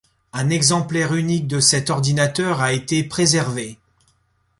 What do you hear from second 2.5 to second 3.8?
a été préservé.